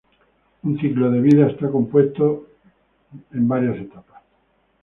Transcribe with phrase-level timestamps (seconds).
[0.67, 2.47] Un ciclo de vida está compuesto
[3.33, 4.19] en varias etapas.